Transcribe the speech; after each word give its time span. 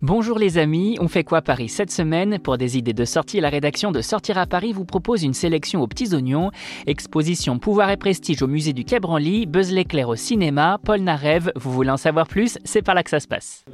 Bonjour 0.00 0.38
les 0.38 0.58
amis, 0.58 0.96
on 1.00 1.08
fait 1.08 1.24
quoi 1.24 1.42
Paris 1.42 1.68
cette 1.68 1.90
semaine 1.90 2.38
Pour 2.38 2.56
des 2.56 2.78
idées 2.78 2.92
de 2.92 3.04
sortie, 3.04 3.40
la 3.40 3.48
rédaction 3.48 3.90
de 3.90 4.00
Sortir 4.00 4.38
à 4.38 4.46
Paris 4.46 4.72
vous 4.72 4.84
propose 4.84 5.24
une 5.24 5.34
sélection 5.34 5.82
aux 5.82 5.88
petits 5.88 6.14
oignons, 6.14 6.52
exposition 6.86 7.58
Pouvoir 7.58 7.90
et 7.90 7.96
Prestige 7.96 8.40
au 8.40 8.46
musée 8.46 8.72
du 8.72 8.84
Quai 8.84 9.00
Branly, 9.00 9.46
Buzz 9.46 9.72
l'éclair 9.72 10.08
au 10.08 10.14
cinéma, 10.14 10.78
Paul 10.84 11.00
Narev, 11.00 11.50
vous 11.56 11.72
voulez 11.72 11.90
en 11.90 11.96
savoir 11.96 12.28
plus 12.28 12.60
C'est 12.64 12.82
par 12.82 12.94
là 12.94 13.02
que 13.02 13.10
ça 13.10 13.18
se 13.18 13.26
passe. 13.26 13.64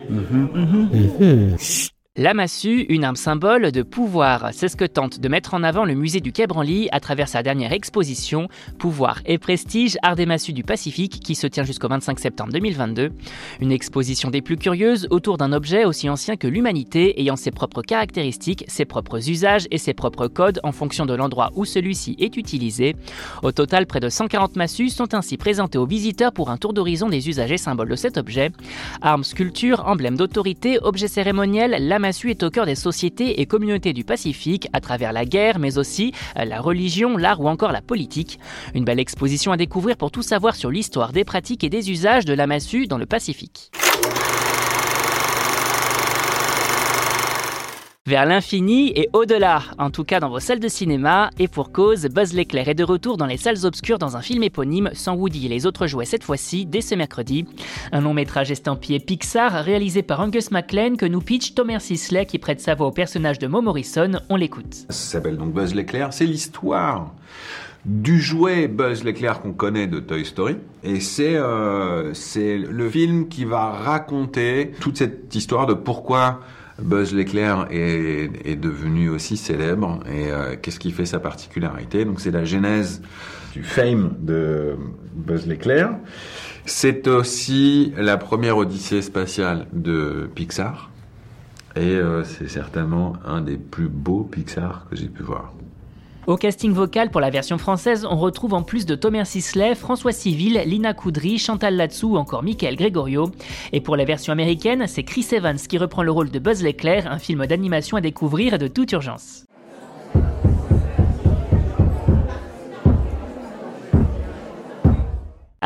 La 2.17 2.33
massue, 2.33 2.87
une 2.91 3.03
arme 3.03 3.17
symbole 3.17 3.73
de 3.73 3.83
pouvoir, 3.83 4.51
c'est 4.53 4.69
ce 4.69 4.77
que 4.77 4.85
tente 4.85 5.19
de 5.19 5.29
mettre 5.29 5.53
en 5.53 5.65
avant 5.65 5.85
le 5.85 5.95
musée 5.95 6.21
du 6.21 6.31
Quai 6.31 6.47
Branly 6.47 6.89
à 6.93 7.01
travers 7.01 7.27
sa 7.27 7.43
dernière 7.43 7.73
exposition 7.73 8.47
Pouvoir 8.79 9.21
et 9.27 9.37
prestige, 9.37 9.99
art 10.01 10.15
des 10.15 10.25
massues 10.25 10.53
du 10.53 10.63
Pacifique 10.63 11.19
qui 11.19 11.35
se 11.35 11.49
tient 11.49 11.65
jusqu'au 11.65 11.89
25 11.89 12.21
septembre 12.21 12.53
2022. 12.53 13.11
Une 13.61 13.73
exposition 13.73 14.31
des 14.31 14.43
plus 14.43 14.57
curieuses 14.57 15.09
autour 15.11 15.39
d'un 15.39 15.53
objet 15.53 15.85
aussi 15.85 16.09
ancien 16.09 16.37
que 16.37 16.47
l'humanité 16.47 17.21
ayant 17.21 17.35
ses 17.35 17.51
propres 17.51 17.83
caractéristiques, 17.83 18.65
ses 18.69 18.85
propres 18.85 19.29
usages 19.29 19.67
et 19.73 19.79
ses 19.79 19.93
propres 19.93 20.29
codes 20.29 20.61
en 20.63 20.71
fonction 20.71 21.07
de 21.07 21.15
l'endroit 21.15 21.51
où 21.57 21.65
celui-ci 21.65 22.15
est 22.21 22.37
utilisé. 22.37 22.95
Au 23.43 23.51
total, 23.51 23.87
près 23.87 23.99
de 23.99 24.09
140 24.09 24.55
massues 24.55 24.91
sont 24.91 25.15
ainsi 25.15 25.37
présentées 25.37 25.79
aux 25.79 25.87
visiteurs 25.87 26.33
pour 26.33 26.51
un 26.51 26.59
tour 26.59 26.75
d'horizon 26.75 27.09
des 27.09 27.29
usages 27.29 27.51
et 27.51 27.59
symboles 27.59 27.89
de 27.89 27.97
cet 27.97 28.19
objet. 28.19 28.53
Armes, 29.03 29.25
sculptures, 29.25 29.83
emblèmes 29.85 30.17
d'autorité, 30.17 30.79
objets 30.81 31.09
cérémoniels, 31.09 31.77
la 31.81 32.04
massue 32.05 32.29
est 32.29 32.43
au 32.43 32.51
cœur 32.51 32.67
des 32.67 32.75
sociétés 32.75 33.41
et 33.41 33.47
communautés 33.47 33.95
du 33.95 34.05
Pacifique 34.05 34.69
à 34.75 34.83
travers 34.83 35.15
la 35.15 35.25
guerre, 35.25 35.59
mais 35.59 35.79
aussi 35.79 36.13
euh, 36.37 36.45
la 36.45 36.61
religion, 36.61 37.17
l'art 37.17 37.41
ou 37.41 37.49
encore 37.49 37.73
la 37.73 37.81
politique. 37.81 38.39
Une 38.75 38.85
belle 38.85 39.01
exposition 39.01 39.53
à 39.53 39.57
découvrir 39.57 39.97
pour 39.97 40.11
tout 40.11 40.21
savoir 40.21 40.55
sur 40.55 40.71
l'histoire 40.71 41.13
des 41.13 41.25
pratiques 41.25 41.65
et 41.65 41.71
des 41.71 41.91
usages 41.91 42.27
de 42.27 42.35
la 42.35 42.47
massue 42.47 42.87
dans 42.87 42.99
le 42.99 43.07
Pacifique. 43.07 43.71
Vers 48.07 48.27
l'infini 48.27 48.93
et 48.97 49.09
au-delà, 49.15 49.63
en 49.79 49.89
tout 49.89 50.05
cas 50.05 50.21
dans 50.21 50.29
vos 50.29 50.39
salles 50.39 50.61
de 50.61 50.69
cinéma. 50.69 51.31
Et 51.39 51.49
pour 51.49 51.73
cause, 51.73 52.05
Buzz 52.05 52.35
l'éclair 52.35 52.69
est 52.69 52.75
de 52.75 52.85
retour 52.85 53.17
dans 53.17 53.25
les 53.25 53.39
salles 53.39 53.65
obscures 53.65 53.99
dans 53.99 54.15
un 54.15 54.21
film 54.21 54.43
éponyme, 54.43 54.91
sans 54.93 55.15
Woody 55.15 55.47
et 55.47 55.49
les 55.49 55.65
autres 55.65 55.87
jouets 55.87 56.05
cette 56.05 56.23
fois-ci, 56.23 56.67
dès 56.67 56.83
ce 56.83 56.95
mercredi. 56.95 57.47
Un 57.93 58.03
long 58.03 58.13
métrage 58.13 58.51
estampillé 58.51 59.01
Pixar 59.01 59.53
réalisé 59.53 60.03
par 60.03 60.21
Angus 60.21 60.51
MacLean 60.51 60.97
que 60.97 61.07
nous 61.07 61.23
pitch 61.23 61.55
Thomas 61.55 61.79
Sisley 61.79 62.27
qui 62.27 62.39
prête 62.39 62.61
sa 62.61 62.75
voix 62.75 62.89
au 62.89 62.93
personnage 62.93 63.39
de 63.39 63.47
Mo 63.47 63.63
Morrison. 63.63 64.21
On 64.29 64.37
l'écoute. 64.37 64.85
Ça 64.91 65.13
s'appelle 65.13 65.39
donc 65.39 65.55
Buzz 65.55 65.75
l'éclair, 65.75 66.13
c'est 66.13 66.27
l'histoire 66.27 67.15
du 67.87 68.21
jouet 68.21 68.69
Buzz 68.69 69.03
l'éclair 69.03 69.41
qu'on 69.41 69.55
connaît 69.55 69.87
de 69.87 70.01
Toy 70.01 70.27
Story. 70.27 70.57
Et 70.83 71.01
c'est 71.01 71.37
euh, 71.37 72.13
c'est 72.13 72.59
le 72.59 72.91
film 72.91 73.29
qui 73.29 73.47
va 73.47 73.71
raconter 73.71 74.73
toute 74.81 74.99
cette 74.99 75.35
histoire 75.35 75.67
de 75.67 75.73
pourquoi 75.73 76.41
Buzz 76.81 77.15
l'éclair 77.15 77.67
est, 77.71 78.31
est, 78.45 78.57
devenu 78.57 79.09
aussi 79.09 79.37
célèbre 79.37 80.01
et 80.11 80.31
euh, 80.31 80.57
qu'est-ce 80.61 80.81
qui 80.81 80.91
fait 80.91 81.07
sa 81.07 81.21
particularité? 81.21 82.05
Donc 82.05 82.21
c'est 82.21 82.33
la 82.33 82.45
genèse 82.45 83.01
du 83.53 83.63
fame 83.63 84.15
de 84.19 84.77
Buzz 85.15 85.47
l'éclair. 85.47 85.97
C'est 86.67 87.07
aussi 87.07 87.93
la 87.97 88.17
première 88.17 88.57
odyssée 88.57 89.03
spatiale 89.03 89.67
de 89.73 90.29
Pixar 90.35 90.91
et 91.77 91.95
euh, 91.95 92.25
c'est 92.25 92.49
certainement 92.49 93.15
un 93.25 93.41
des 93.41 93.57
plus 93.57 93.89
beaux 93.89 94.25
Pixar 94.25 94.87
que 94.91 94.97
j'ai 94.97 95.09
pu 95.09 95.23
voir. 95.23 95.53
Au 96.27 96.37
casting 96.39 96.73
vocal 96.73 97.11
pour 97.11 97.21
la 97.21 97.29
version 97.29 97.59
française, 97.59 98.07
on 98.11 98.17
retrouve 98.17 98.55
en 98.55 98.63
plus 98.63 98.87
de 98.87 98.95
Thomas 98.95 99.27
Sisley, 99.27 99.75
François 99.75 100.13
Civil, 100.13 100.63
Lina 100.65 100.95
Coudry, 100.95 101.39
Chantal 101.39 101.77
Latsou 101.77 102.15
ou 102.15 102.17
encore 102.17 102.43
Michael 102.43 102.77
Gregorio. 102.77 103.31
Et 103.73 103.83
pour 103.83 103.97
la 103.97 104.07
version 104.07 104.33
américaine, 104.33 104.87
c'est 104.87 105.03
Chris 105.03 105.27
Evans 105.33 105.59
qui 105.59 105.77
reprend 105.77 106.03
le 106.03 106.13
rôle 106.13 106.31
de 106.31 106.39
Buzz 106.39 106.63
l'éclair, 106.63 107.11
un 107.13 107.19
film 107.19 107.45
d'animation 107.47 107.99
à 107.99 108.01
découvrir 108.01 108.59
de 108.59 108.69
toute 108.69 108.93
urgence. 108.93 109.45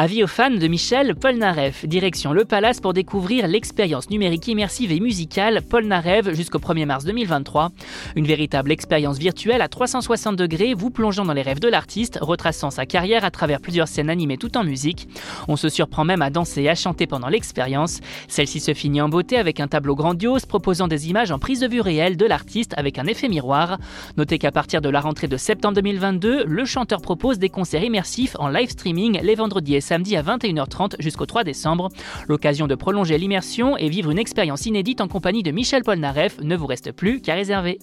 Avis 0.00 0.22
aux 0.22 0.28
fans 0.28 0.52
de 0.52 0.68
Michel 0.68 1.16
Polnareff, 1.16 1.84
direction 1.84 2.32
Le 2.32 2.44
Palace 2.44 2.78
pour 2.78 2.92
découvrir 2.92 3.48
l'expérience 3.48 4.10
numérique 4.10 4.46
immersive 4.46 4.92
et 4.92 5.00
musicale 5.00 5.60
Polnareff 5.60 6.32
jusqu'au 6.36 6.60
1er 6.60 6.86
mars 6.86 7.04
2023. 7.04 7.72
Une 8.14 8.24
véritable 8.24 8.70
expérience 8.70 9.18
virtuelle 9.18 9.60
à 9.60 9.66
360 9.66 10.36
degrés 10.36 10.72
vous 10.72 10.90
plongeant 10.90 11.24
dans 11.24 11.32
les 11.32 11.42
rêves 11.42 11.58
de 11.58 11.66
l'artiste, 11.66 12.20
retraçant 12.22 12.70
sa 12.70 12.86
carrière 12.86 13.24
à 13.24 13.32
travers 13.32 13.60
plusieurs 13.60 13.88
scènes 13.88 14.08
animées 14.08 14.36
tout 14.36 14.56
en 14.56 14.62
musique. 14.62 15.08
On 15.48 15.56
se 15.56 15.68
surprend 15.68 16.04
même 16.04 16.22
à 16.22 16.30
danser 16.30 16.62
et 16.62 16.70
à 16.70 16.76
chanter 16.76 17.08
pendant 17.08 17.26
l'expérience. 17.26 17.98
Celle-ci 18.28 18.60
se 18.60 18.74
finit 18.74 19.00
en 19.00 19.08
beauté 19.08 19.36
avec 19.36 19.58
un 19.58 19.66
tableau 19.66 19.96
grandiose 19.96 20.46
proposant 20.46 20.86
des 20.86 21.08
images 21.08 21.32
en 21.32 21.40
prise 21.40 21.58
de 21.58 21.66
vue 21.66 21.80
réelle 21.80 22.16
de 22.16 22.24
l'artiste 22.24 22.72
avec 22.76 23.00
un 23.00 23.06
effet 23.08 23.28
miroir. 23.28 23.78
Notez 24.16 24.38
qu'à 24.38 24.52
partir 24.52 24.80
de 24.80 24.90
la 24.90 25.00
rentrée 25.00 25.26
de 25.26 25.36
septembre 25.36 25.74
2022, 25.74 26.44
le 26.44 26.64
chanteur 26.64 27.02
propose 27.02 27.40
des 27.40 27.48
concerts 27.48 27.82
immersifs 27.82 28.36
en 28.38 28.46
live 28.48 28.70
streaming 28.70 29.18
les 29.24 29.34
vendredis 29.34 29.74
et 29.74 29.87
samedi 29.88 30.16
à 30.16 30.22
21h30 30.22 30.96
jusqu'au 30.98 31.24
3 31.24 31.44
décembre. 31.44 31.88
L'occasion 32.28 32.66
de 32.66 32.74
prolonger 32.74 33.16
l'immersion 33.16 33.76
et 33.78 33.88
vivre 33.88 34.10
une 34.10 34.18
expérience 34.18 34.66
inédite 34.66 35.00
en 35.00 35.08
compagnie 35.08 35.42
de 35.42 35.50
Michel 35.50 35.82
Polnareff 35.82 36.38
ne 36.42 36.56
vous 36.56 36.66
reste 36.66 36.92
plus 36.92 37.22
qu'à 37.22 37.34
réserver. 37.34 37.78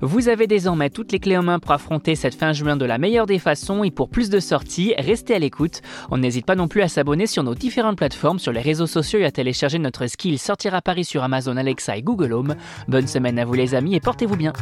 Vous 0.00 0.28
avez 0.28 0.46
désormais 0.46 0.88
toutes 0.88 1.12
les 1.12 1.18
clés 1.18 1.36
en 1.36 1.42
main 1.42 1.58
pour 1.58 1.72
affronter 1.72 2.14
cette 2.14 2.34
fin 2.34 2.52
juin 2.52 2.76
de 2.76 2.86
la 2.86 2.96
meilleure 2.96 3.26
des 3.26 3.38
façons 3.38 3.84
et 3.84 3.90
pour 3.90 4.08
plus 4.08 4.30
de 4.30 4.40
sorties, 4.40 4.94
restez 4.98 5.34
à 5.34 5.38
l'écoute. 5.38 5.82
On 6.10 6.18
n'hésite 6.18 6.46
pas 6.46 6.56
non 6.56 6.68
plus 6.68 6.82
à 6.82 6.88
s'abonner 6.88 7.26
sur 7.26 7.42
nos 7.42 7.54
différentes 7.54 7.98
plateformes, 7.98 8.38
sur 8.38 8.52
les 8.52 8.60
réseaux 8.60 8.86
sociaux 8.86 9.20
et 9.20 9.24
à 9.24 9.30
télécharger 9.30 9.78
notre 9.78 10.06
skill 10.06 10.38
Sortir 10.38 10.74
à 10.74 10.80
Paris 10.80 11.04
sur 11.04 11.22
Amazon 11.22 11.56
Alexa 11.56 11.96
et 11.96 12.02
Google 12.02 12.32
Home. 12.32 12.56
Bonne 12.88 13.06
semaine 13.06 13.38
à 13.38 13.44
vous 13.44 13.54
les 13.54 13.74
amis 13.74 13.94
et 13.94 14.00
portez-vous 14.00 14.36
bien. 14.36 14.52